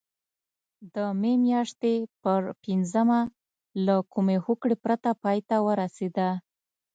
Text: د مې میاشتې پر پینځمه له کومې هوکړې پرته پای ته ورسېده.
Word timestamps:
د 0.93 0.97
مې 1.19 1.33
میاشتې 1.45 1.93
پر 2.23 2.41
پینځمه 2.63 3.19
له 3.85 3.95
کومې 4.13 4.37
هوکړې 4.45 4.75
پرته 4.83 5.09
پای 5.23 5.39
ته 5.49 5.55
ورسېده. 5.65 6.29